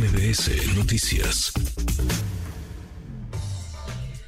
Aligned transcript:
MBS 0.00 0.78
Noticias. 0.78 1.52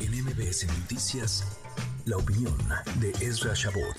En 0.00 0.12
MBS 0.22 0.66
Noticias, 0.66 1.58
la 2.04 2.18
opinión 2.18 2.52
de 3.00 3.08
Ezra 3.24 3.54
Shabot. 3.54 3.96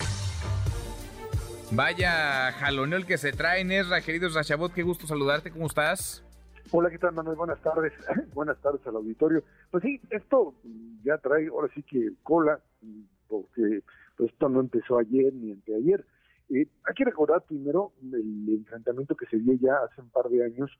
Vaya 1.72 2.52
jaloneo 2.52 2.96
el 3.00 3.06
que 3.06 3.18
se 3.18 3.32
trae, 3.32 3.62
Ezra, 3.76 4.02
querido 4.02 4.28
Ezra 4.28 4.42
Shabot, 4.42 4.72
qué 4.72 4.84
gusto 4.84 5.08
saludarte, 5.08 5.50
¿cómo 5.50 5.66
estás? 5.66 6.22
Hola, 6.70 6.90
¿qué 6.90 6.98
tal, 6.98 7.12
Manuel? 7.12 7.36
Buenas 7.36 7.60
tardes. 7.60 7.92
Buenas 8.34 8.56
tardes 8.60 8.86
al 8.86 8.94
auditorio. 8.94 9.42
Pues 9.72 9.82
sí, 9.82 10.00
esto 10.10 10.54
ya 11.02 11.18
trae 11.18 11.48
ahora 11.48 11.68
sí 11.74 11.82
que 11.82 12.12
cola, 12.22 12.60
porque 13.26 13.82
pues, 14.16 14.30
esto 14.30 14.48
no 14.48 14.60
empezó 14.60 14.98
ayer 14.98 15.34
ni 15.34 15.50
anteayer. 15.50 16.06
Eh, 16.50 16.68
hay 16.84 16.94
que 16.94 17.04
recordar 17.04 17.42
primero 17.42 17.94
el 18.00 18.48
enfrentamiento 18.48 19.16
que 19.16 19.26
se 19.26 19.38
dio 19.38 19.54
ya 19.54 19.74
hace 19.84 20.00
un 20.00 20.10
par 20.10 20.28
de 20.28 20.44
años 20.44 20.70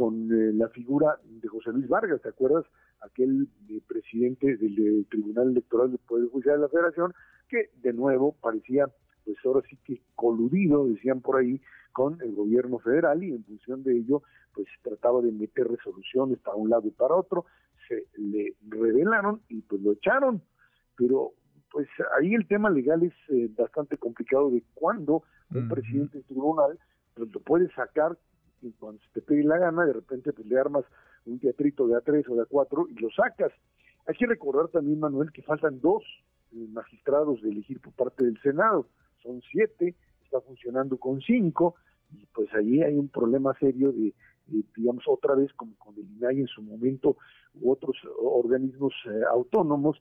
con 0.00 0.32
eh, 0.32 0.54
la 0.54 0.70
figura 0.70 1.18
de 1.28 1.46
José 1.46 1.72
Luis 1.72 1.86
Vargas, 1.86 2.22
¿te 2.22 2.30
acuerdas? 2.30 2.64
Aquel 3.02 3.46
eh, 3.68 3.82
presidente 3.86 4.56
del, 4.56 5.06
Tribunal 5.10 5.50
Electoral 5.50 5.90
del 5.90 5.98
Poder 5.98 6.30
Judicial 6.30 6.56
de 6.56 6.62
la 6.62 6.68
Federación, 6.70 7.12
que 7.50 7.68
de 7.82 7.92
nuevo 7.92 8.34
parecía, 8.40 8.86
pues 9.26 9.36
ahora 9.44 9.60
sí 9.68 9.76
que 9.84 10.00
coludido, 10.14 10.86
decían 10.86 11.20
por 11.20 11.36
ahí, 11.36 11.60
con 11.92 12.18
el 12.22 12.34
gobierno 12.34 12.78
federal 12.78 13.22
y 13.22 13.34
en 13.34 13.44
función 13.44 13.82
de 13.82 13.98
ello, 13.98 14.22
pues 14.54 14.68
trataba 14.80 15.20
de 15.20 15.32
meter 15.32 15.68
resoluciones 15.68 16.38
para 16.38 16.56
un 16.56 16.70
lado 16.70 16.88
y 16.88 16.92
para 16.92 17.14
otro, 17.14 17.44
se 17.86 18.06
le 18.16 18.54
revelaron 18.70 19.42
y 19.50 19.60
pues 19.60 19.82
lo 19.82 19.92
echaron, 19.92 20.40
pero 20.96 21.32
pues 21.70 21.88
ahí 22.18 22.34
el 22.34 22.48
tema 22.48 22.70
legal 22.70 23.02
es 23.02 23.12
eh, 23.28 23.50
bastante 23.54 23.98
complicado 23.98 24.50
de 24.50 24.62
cuándo 24.72 25.24
un 25.54 25.68
presidente 25.68 26.16
del 26.16 26.26
tribunal 26.26 26.78
pues, 27.12 27.30
lo 27.30 27.40
puede 27.40 27.70
sacar 27.74 28.16
y 28.62 28.72
cuando 28.72 29.00
se 29.02 29.08
te 29.12 29.22
pegue 29.22 29.44
la 29.44 29.58
gana, 29.58 29.84
de 29.84 29.92
repente 29.92 30.32
pues 30.32 30.46
le 30.46 30.58
armas 30.58 30.84
un 31.26 31.38
teatrito 31.38 31.86
de 31.86 31.94
A3 31.94 32.28
o 32.30 32.34
de 32.36 32.42
A4 32.42 32.86
y 32.90 32.94
lo 33.00 33.10
sacas. 33.10 33.52
Hay 34.06 34.14
que 34.14 34.26
recordar 34.26 34.68
también, 34.68 35.00
Manuel, 35.00 35.32
que 35.32 35.42
faltan 35.42 35.80
dos 35.80 36.02
eh, 36.52 36.66
magistrados 36.70 37.42
de 37.42 37.50
elegir 37.50 37.80
por 37.80 37.92
parte 37.92 38.24
del 38.24 38.40
Senado. 38.40 38.86
Son 39.22 39.40
siete, 39.50 39.94
está 40.24 40.40
funcionando 40.40 40.98
con 40.98 41.20
cinco, 41.20 41.74
y 42.12 42.26
pues 42.26 42.52
ahí 42.54 42.82
hay 42.82 42.96
un 42.96 43.08
problema 43.08 43.54
serio 43.58 43.92
de, 43.92 44.14
digamos, 44.76 45.04
otra 45.06 45.34
vez 45.34 45.52
como 45.54 45.76
con 45.76 45.94
el 45.96 46.10
INAI 46.16 46.40
en 46.40 46.46
su 46.48 46.62
momento 46.62 47.16
u 47.54 47.70
otros 47.70 47.96
organismos 48.18 48.92
eh, 49.06 49.22
autónomos, 49.30 50.00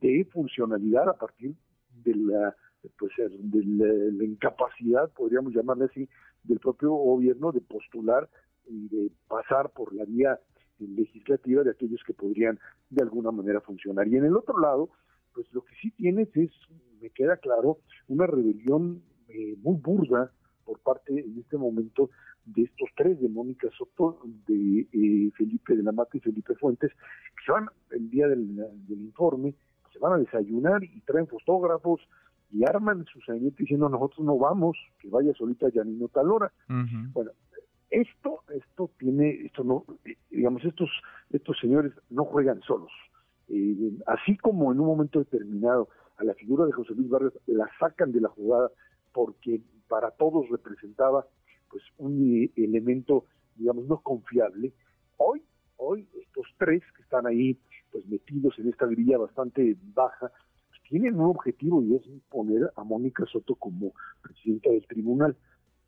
de 0.00 0.26
funcionalidad 0.32 1.08
a 1.08 1.16
partir 1.16 1.54
de 2.02 2.14
la 2.16 2.56
pues 2.98 3.12
de 3.16 3.64
la, 3.64 4.24
incapacidad, 4.24 5.10
podríamos 5.12 5.54
llamarle 5.54 5.86
así, 5.86 6.08
del 6.44 6.60
propio 6.60 6.92
gobierno 6.92 7.52
de 7.52 7.60
postular 7.60 8.28
y 8.66 8.88
de 8.88 9.10
pasar 9.28 9.70
por 9.70 9.94
la 9.94 10.04
vía 10.04 10.38
legislativa 10.78 11.62
de 11.62 11.70
aquellos 11.70 12.02
que 12.04 12.14
podrían 12.14 12.58
de 12.90 13.02
alguna 13.02 13.30
manera 13.30 13.60
funcionar. 13.60 14.08
Y 14.08 14.16
en 14.16 14.24
el 14.24 14.36
otro 14.36 14.58
lado, 14.58 14.90
pues 15.32 15.46
lo 15.52 15.62
que 15.62 15.74
sí 15.80 15.90
tienes 15.92 16.28
es, 16.36 16.50
me 17.00 17.10
queda 17.10 17.36
claro, 17.36 17.78
una 18.08 18.26
rebelión 18.26 19.02
eh, 19.28 19.56
muy 19.62 19.76
burda 19.76 20.32
por 20.64 20.78
parte 20.80 21.12
en 21.12 21.38
este 21.38 21.56
momento 21.56 22.10
de 22.46 22.62
estos 22.62 22.88
tres, 22.96 23.20
de 23.20 23.28
Mónica 23.28 23.68
Soto, 23.76 24.20
de 24.46 24.86
eh, 24.92 25.30
Felipe 25.36 25.76
de 25.76 25.82
la 25.82 25.92
Mata 25.92 26.16
y 26.16 26.20
Felipe 26.20 26.54
Fuentes, 26.56 26.90
que 26.92 27.44
se 27.44 27.52
van 27.52 27.68
el 27.90 28.10
día 28.10 28.28
del, 28.28 28.56
del 28.56 29.00
informe, 29.00 29.54
se 29.92 29.98
van 29.98 30.14
a 30.14 30.18
desayunar 30.18 30.82
y 30.82 31.00
traen 31.02 31.26
fotógrafos 31.26 32.00
y 32.54 32.64
arman 32.64 33.04
su 33.06 33.20
sainete 33.22 33.56
diciendo 33.58 33.88
nosotros 33.88 34.24
no 34.24 34.38
vamos, 34.38 34.78
que 35.00 35.08
vaya 35.10 35.34
solita 35.34 35.66
Janino 35.74 36.08
Talora. 36.08 36.52
Bueno, 37.12 37.32
esto, 37.90 38.42
esto 38.54 38.90
tiene, 38.96 39.46
esto 39.46 39.64
no, 39.64 39.84
digamos, 40.30 40.64
estos, 40.64 40.88
estos 41.30 41.58
señores 41.58 41.92
no 42.10 42.24
juegan 42.24 42.60
solos. 42.62 42.92
Eh, 43.48 43.98
así 44.06 44.36
como 44.36 44.72
en 44.72 44.78
un 44.78 44.86
momento 44.86 45.18
determinado 45.18 45.88
a 46.16 46.24
la 46.24 46.34
figura 46.34 46.64
de 46.64 46.72
José 46.72 46.94
Luis 46.94 47.10
Vargas 47.10 47.32
la 47.46 47.68
sacan 47.78 48.12
de 48.12 48.20
la 48.20 48.28
jugada 48.28 48.70
porque 49.12 49.60
para 49.88 50.12
todos 50.12 50.48
representaba 50.48 51.26
pues 51.68 51.82
un 51.98 52.50
elemento 52.56 53.24
digamos 53.56 53.84
no 53.86 53.98
confiable 53.98 54.72
hoy 55.18 55.42
hoy 55.76 56.08
estos 56.18 56.46
tres 56.56 56.82
que 56.96 57.02
están 57.02 57.26
ahí 57.26 57.58
pues 57.94 58.06
metidos 58.06 58.58
en 58.58 58.68
esta 58.68 58.86
grilla 58.86 59.18
bastante 59.18 59.76
baja, 59.94 60.32
tienen 60.88 61.14
un 61.18 61.26
objetivo 61.26 61.82
y 61.82 61.96
es 61.96 62.02
poner 62.28 62.70
a 62.76 62.84
Mónica 62.84 63.24
Soto 63.26 63.54
como 63.54 63.92
presidenta 64.22 64.70
del 64.70 64.86
tribunal. 64.86 65.36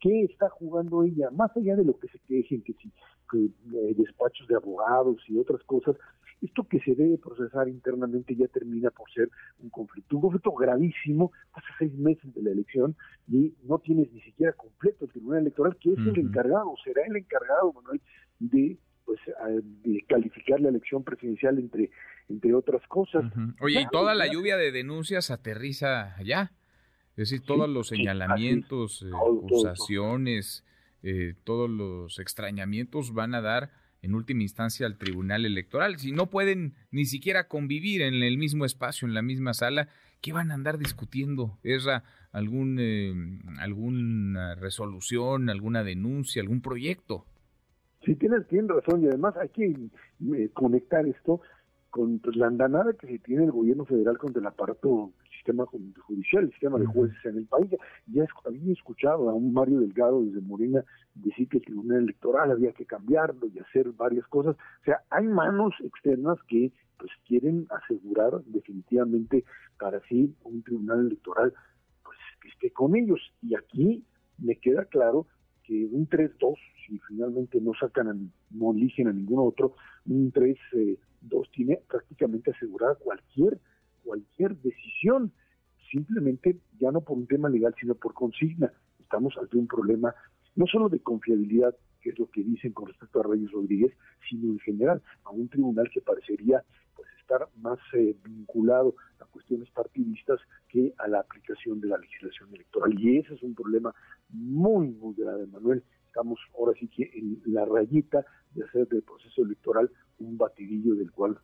¿Qué 0.00 0.24
está 0.24 0.48
jugando 0.50 1.04
ella? 1.04 1.30
Más 1.30 1.56
allá 1.56 1.76
de 1.76 1.84
lo 1.84 1.98
que 1.98 2.08
se 2.08 2.18
quejen, 2.20 2.62
que 2.62 2.74
si 2.74 2.92
que, 3.30 3.46
eh, 3.46 3.94
despachos 3.96 4.46
de 4.46 4.56
abogados 4.56 5.16
y 5.28 5.38
otras 5.38 5.62
cosas, 5.64 5.96
esto 6.42 6.64
que 6.64 6.80
se 6.80 6.94
debe 6.94 7.16
procesar 7.18 7.68
internamente 7.68 8.36
ya 8.36 8.46
termina 8.48 8.90
por 8.90 9.10
ser 9.10 9.30
un 9.58 9.70
conflicto, 9.70 10.16
un 10.16 10.22
conflicto 10.22 10.52
gravísimo 10.52 11.32
hace 11.54 11.66
seis 11.78 11.94
meses 11.94 12.32
de 12.34 12.42
la 12.42 12.50
elección 12.50 12.94
y 13.26 13.54
no 13.64 13.78
tienes 13.78 14.12
ni 14.12 14.20
siquiera 14.20 14.52
completo 14.52 15.06
el 15.06 15.10
Tribunal 15.12 15.40
Electoral, 15.40 15.76
que 15.80 15.94
es 15.94 15.98
el 15.98 16.18
encargado, 16.18 16.74
será 16.84 17.02
el 17.06 17.16
encargado, 17.16 17.72
Manuel, 17.72 18.00
de 18.38 18.58
de 18.58 18.78
calificar 20.08 20.60
la 20.60 20.70
elección 20.70 21.04
presidencial 21.04 21.58
entre 21.58 21.90
entre 22.28 22.54
otras 22.54 22.82
cosas. 22.88 23.24
Oye, 23.60 23.80
y 23.80 23.86
toda 23.88 24.14
la 24.14 24.26
lluvia 24.26 24.56
de 24.56 24.72
denuncias 24.72 25.30
aterriza 25.30 26.16
allá. 26.16 26.52
Es 27.16 27.30
decir, 27.30 27.40
todos 27.46 27.68
los 27.68 27.88
señalamientos, 27.88 29.02
eh, 29.02 29.10
acusaciones, 29.14 30.64
eh, 31.02 31.34
todos 31.44 31.70
los 31.70 32.18
extrañamientos 32.18 33.14
van 33.14 33.34
a 33.34 33.40
dar 33.40 33.70
en 34.02 34.14
última 34.14 34.42
instancia 34.42 34.86
al 34.86 34.98
Tribunal 34.98 35.46
Electoral. 35.46 35.98
Si 35.98 36.12
no 36.12 36.28
pueden 36.28 36.74
ni 36.90 37.06
siquiera 37.06 37.48
convivir 37.48 38.02
en 38.02 38.14
el 38.22 38.36
mismo 38.36 38.64
espacio, 38.64 39.08
en 39.08 39.14
la 39.14 39.22
misma 39.22 39.54
sala, 39.54 39.88
¿qué 40.20 40.32
van 40.32 40.50
a 40.50 40.54
andar 40.54 40.78
discutiendo? 40.78 41.58
¿Es 41.62 41.86
algún, 42.32 42.76
eh, 42.80 43.14
alguna 43.60 44.54
resolución, 44.56 45.48
alguna 45.48 45.84
denuncia, 45.84 46.42
algún 46.42 46.60
proyecto? 46.60 47.24
Sí, 48.06 48.14
tienes, 48.14 48.46
tienes 48.46 48.70
razón 48.70 49.02
y 49.02 49.08
además 49.08 49.36
hay 49.36 49.48
que 49.48 49.66
eh, 49.66 50.50
conectar 50.54 51.04
esto 51.08 51.40
con 51.90 52.20
pues, 52.20 52.36
la 52.36 52.46
andanada 52.46 52.92
que 52.92 53.08
se 53.08 53.18
tiene 53.18 53.44
el 53.44 53.50
gobierno 53.50 53.84
federal 53.84 54.16
contra 54.16 54.40
el 54.40 54.46
aparato 54.46 55.12
el 55.24 55.30
sistema 55.32 55.66
judicial, 55.66 56.44
el 56.44 56.50
sistema 56.52 56.78
de 56.78 56.86
jueces 56.86 57.16
en 57.24 57.38
el 57.38 57.46
país. 57.46 57.68
Ya 58.06 58.24
había 58.44 58.72
escuchado 58.72 59.28
a 59.28 59.34
un 59.34 59.52
Mario 59.52 59.80
Delgado 59.80 60.22
desde 60.22 60.40
Morena 60.40 60.84
decir 61.16 61.48
que 61.48 61.58
el 61.58 61.64
Tribunal 61.64 62.04
Electoral 62.04 62.52
había 62.52 62.72
que 62.72 62.86
cambiarlo 62.86 63.48
y 63.52 63.58
hacer 63.58 63.90
varias 63.90 64.26
cosas. 64.28 64.54
O 64.54 64.84
sea, 64.84 65.00
hay 65.10 65.26
manos 65.26 65.74
externas 65.82 66.38
que 66.46 66.70
pues 66.98 67.10
quieren 67.26 67.66
asegurar 67.70 68.40
definitivamente 68.44 69.44
para 69.80 70.00
sí 70.08 70.32
un 70.44 70.62
Tribunal 70.62 71.06
Electoral 71.06 71.52
pues 72.04 72.18
que 72.40 72.48
esté 72.50 72.70
con 72.70 72.94
ellos. 72.94 73.20
Y 73.42 73.56
aquí 73.56 74.04
me 74.38 74.54
queda 74.56 74.84
claro 74.84 75.26
que 75.66 75.86
un 75.86 76.08
3-2, 76.08 76.54
si 76.86 76.98
finalmente 77.08 77.60
no 77.60 77.72
sacan, 77.74 78.32
no 78.50 78.72
eligen 78.72 79.08
a 79.08 79.12
ningún 79.12 79.40
otro, 79.46 79.74
un 80.06 80.32
3-2 80.32 80.56
eh, 80.74 80.98
tiene 81.52 81.80
prácticamente 81.88 82.52
asegurada 82.52 82.94
cualquier, 82.94 83.58
cualquier 84.04 84.56
decisión, 84.58 85.32
simplemente 85.90 86.56
ya 86.78 86.90
no 86.90 87.00
por 87.00 87.16
un 87.16 87.26
tema 87.26 87.48
legal, 87.48 87.74
sino 87.80 87.94
por 87.94 88.14
consigna. 88.14 88.72
Estamos 89.00 89.36
ante 89.38 89.56
un 89.56 89.66
problema 89.66 90.14
no 90.54 90.66
solo 90.66 90.88
de 90.88 91.00
confiabilidad, 91.00 91.76
que 92.00 92.10
es 92.10 92.18
lo 92.18 92.30
que 92.30 92.42
dicen 92.42 92.72
con 92.72 92.86
respecto 92.86 93.20
a 93.20 93.24
Reyes 93.24 93.50
Rodríguez, 93.50 93.92
sino 94.28 94.52
en 94.52 94.58
general 94.60 95.02
a 95.24 95.30
un 95.30 95.48
tribunal 95.48 95.90
que 95.92 96.00
parecería 96.00 96.62
pues 96.94 97.08
estar 97.20 97.48
más 97.56 97.78
eh, 97.92 98.16
vinculado 98.24 98.94
a 99.20 99.24
cuestiones 99.26 99.68
partidistas 99.70 100.40
que 100.68 100.94
a 100.98 101.08
la 101.08 101.20
aplicación 101.20 101.80
de 101.80 101.88
la 101.88 101.98
legislación 101.98 102.54
electoral. 102.54 102.98
Y 102.98 103.18
ese 103.18 103.34
es 103.34 103.42
un 103.42 103.54
problema 103.54 103.94
muy, 104.36 104.88
muy 104.88 105.14
grave, 105.14 105.46
Manuel. 105.46 105.82
Estamos 106.06 106.38
ahora 106.56 106.72
sí 106.78 106.88
que 106.88 107.10
en 107.14 107.42
la 107.46 107.64
rayita 107.64 108.24
de 108.54 108.64
hacer 108.64 108.88
del 108.88 109.02
proceso 109.02 109.42
electoral 109.42 109.90
un 110.18 110.38
batidillo 110.38 110.94
del 110.94 111.10
cual 111.10 111.38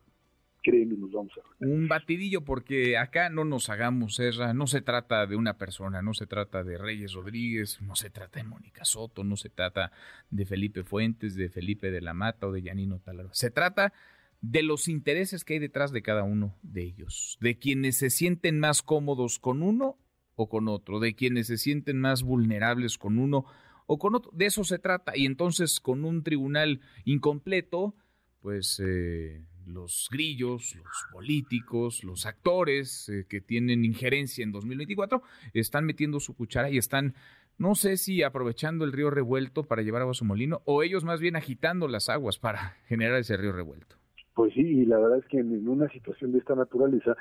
créeme, 0.63 0.97
nos 0.97 1.11
vamos 1.11 1.33
a 1.37 1.65
Un 1.65 1.89
batidillo 1.89 2.43
porque 2.43 2.97
acá 2.97 3.29
no 3.29 3.45
nos 3.45 3.69
hagamos, 3.69 4.15
Serra, 4.15 4.55
no 4.55 4.67
se 4.67 4.81
trata 4.81 5.27
de 5.27 5.37
una 5.37 5.59
persona, 5.59 6.03
no 6.03 6.15
se 6.15 6.27
trata 6.27 6.63
de 6.63 6.79
Reyes 6.79 7.13
Rodríguez, 7.13 7.81
no 7.83 7.97
se 7.97 8.11
trata 8.11 8.39
de 8.39 8.45
Mónica 8.45 8.85
Soto, 8.85 9.25
no 9.25 9.37
se 9.37 9.51
trata 9.51 9.93
de 10.31 10.47
Felipe 10.47 10.85
Fuentes, 10.85 11.35
de 11.35 11.51
Felipe 11.51 11.91
de 11.91 12.01
la 12.01 12.15
Mata 12.15 12.47
o 12.47 12.53
de 12.53 12.63
Yanino 12.63 13.01
Talaro. 13.01 13.31
Se 13.33 13.51
trata 13.51 13.93
de 14.41 14.63
los 14.63 14.89
intereses 14.89 15.45
que 15.45 15.55
hay 15.55 15.59
detrás 15.59 15.93
de 15.93 16.03
cada 16.03 16.23
uno 16.23 16.57
de 16.63 16.83
ellos, 16.83 17.39
de 17.41 17.59
quienes 17.59 17.99
se 17.99 18.11
sienten 18.11 18.59
más 18.59 18.83
cómodos 18.83 19.39
con 19.39 19.63
uno 19.63 19.99
o 20.35 20.49
con 20.49 20.69
otro, 20.69 21.01
de 21.01 21.15
quienes 21.15 21.47
se 21.47 21.59
sienten 21.59 22.01
más 22.01 22.23
vulnerables 22.23 22.99
con 22.99 23.19
uno 23.19 23.45
o 23.87 23.99
con 23.99 24.15
otro. 24.15 24.31
De 24.35 24.47
eso 24.47 24.65
se 24.65 24.79
trata. 24.79 25.17
Y 25.17 25.27
entonces 25.27 25.81
con 25.81 26.05
un 26.05 26.23
tribunal 26.23 26.81
incompleto, 27.05 27.95
pues 28.41 28.81
eh, 28.85 29.45
los 29.67 30.09
grillos, 30.11 30.75
los 30.77 31.05
políticos, 31.13 32.05
los 32.05 32.27
actores 32.27 33.09
eh, 33.09 33.27
que 33.29 33.41
tienen 33.41 33.85
injerencia 33.85 34.43
en 34.43 34.53
2024 34.53 35.23
están 35.55 35.85
metiendo 35.85 36.21
su 36.21 36.35
cuchara 36.35 36.71
y 36.71 36.79
están 36.79 37.15
no 37.59 37.75
sé 37.75 37.97
si 37.97 38.23
aprovechando 38.23 38.85
el 38.85 38.93
río 38.93 39.11
revuelto 39.11 39.63
para 39.65 39.83
llevar 39.83 40.03
agua 40.03 40.13
a 40.13 40.15
su 40.15 40.25
molino 40.25 40.63
o 40.65 40.83
ellos 40.83 41.05
más 41.05 41.21
bien 41.21 41.37
agitando 41.37 41.87
las 41.87 42.09
aguas 42.09 42.39
para 42.39 42.77
generar 42.87 43.21
ese 43.21 43.37
río 43.37 43.53
revuelto. 43.53 44.02
Pues 44.35 44.55
sí, 44.55 44.61
y 44.61 44.87
la 44.87 44.99
verdad 44.99 45.19
es 45.19 45.27
que 45.27 45.39
en, 45.39 45.69
una 45.69 45.89
situación 45.91 46.33
de 46.33 46.39
esta 46.39 46.55
naturaleza, 46.55 47.15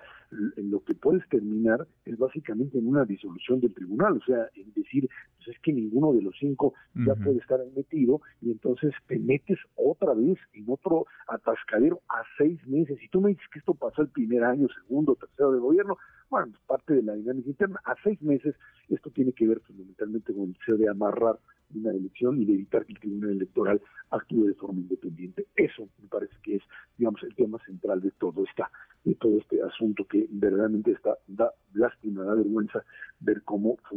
lo 0.56 0.82
que 0.84 0.94
puedes 0.94 1.28
terminar 1.28 1.86
es 2.06 2.18
básicamente 2.18 2.78
en 2.78 2.88
una 2.88 3.04
disolución 3.04 3.60
del 3.60 3.74
tribunal, 3.74 4.14
o 4.14 4.26
sea, 4.26 4.48
en 4.56 4.72
decir, 4.74 5.10
pues 5.44 5.56
es 5.56 5.62
que 5.62 5.74
ninguno 5.74 6.14
de 6.14 6.22
los 6.22 6.36
cinco 6.40 6.74
ya 6.94 7.16
puede 7.16 7.38
estar 7.40 7.60
metido, 7.76 8.22
y 8.42 8.52
entonces 8.52 8.94
te 9.08 9.18
metes 9.18 9.58
otra 9.76 10.14
vez 10.14 10.38
en 10.54 10.66
otro 10.68 11.08
atascadero 11.28 12.02
a 12.10 12.22
seis 12.38 12.66
meses. 12.68 13.02
Y 13.02 13.08
tú 13.10 13.22
me 13.22 13.30
dices 13.30 13.46
que 13.52 13.60
esto 13.60 13.74
pasó 13.74 14.04
el 14.04 14.10
primer 14.10 14.44
año, 14.44 14.68
segundo, 14.84 15.16
tercero 15.16 15.52
de 15.52 15.60
gobierno, 15.60 15.98
bueno, 16.30 16.48
pues 16.52 16.64
parte 16.68 16.94
de 16.94 17.04
la 17.04 17.16
dinámica 17.16 17.50
interna. 17.50 17.82
A 17.86 17.96
seis 18.04 18.22
meses, 18.22 18.56
esto 18.90 19.10
tiene 19.10 19.34
que 19.34 19.48
ver 19.48 19.60
fundamentalmente 19.62 20.34
con 20.34 20.44
el 20.44 20.54
deseo 20.54 20.78
de 20.78 20.90
amarrar 20.90 21.40
una 21.74 21.92
elección 21.92 22.42
y 22.42 22.46
de 22.46 22.54
evitar 22.54 22.86
que 22.86 22.94
el 22.94 23.00
Tribunal 23.00 23.32
Electoral 23.32 23.82
actúe 24.10 24.46
de 24.46 24.54
forma 24.56 24.80
independiente. 24.80 25.48
Eso 25.56 25.88
me 26.02 26.08
parece 26.08 26.36
que 26.44 26.56
es, 26.56 26.64
digamos, 26.98 27.24
el 27.24 27.34
tema 27.36 27.58
central 27.66 28.02
de 28.02 28.12
todo 28.12 28.44
esta, 28.44 28.70
de 29.04 29.16
todo 29.16 29.38
este 29.38 29.62
asunto 29.64 30.06
que 30.06 30.28
verdaderamente 30.30 30.92
está, 30.92 31.18
da 31.28 31.52
lástima, 31.74 32.24
da 32.24 32.36
vergüenza 32.36 32.84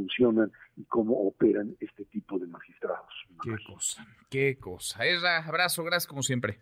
funcionan 0.05 0.53
y 0.77 0.85
cómo 0.85 1.15
operan 1.27 1.77
este 1.81 2.05
tipo 2.07 2.39
de 2.39 2.47
magistrados. 2.47 3.13
Qué 3.43 3.57
cosa, 3.67 4.07
qué 4.31 4.59
cosa. 4.59 5.05
Esra, 5.05 5.39
abrazo, 5.39 5.85
gracias 5.85 6.07
como 6.07 6.23
siempre. 6.23 6.59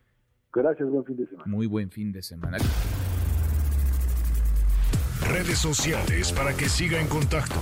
Gracias, 0.53 0.89
buen 0.89 1.05
fin 1.05 1.17
de 1.17 1.27
semana. 1.27 1.50
Muy 1.50 1.67
buen 1.67 1.91
fin 1.91 2.12
de 2.12 2.23
semana. 2.23 2.59
Redes 5.29 5.59
sociales 5.59 6.33
para 6.33 6.55
que 6.55 6.69
siga 6.69 7.00
en 7.00 7.09
contacto: 7.09 7.56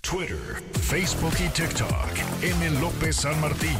Twitter, 0.00 0.62
Facebook 0.72 1.34
y 1.44 1.48
TikTok. 1.52 2.42
M. 2.42 2.80
López 2.80 3.16
San 3.16 3.38
Martín. 3.40 3.76